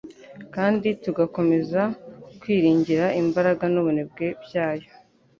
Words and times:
kandi 0.55 0.87
tugakomeza 1.03 1.81
kwiringira 2.39 3.05
imbaraga 3.21 3.63
n'ubwenge 3.73 4.25
bwayo, 4.41 4.89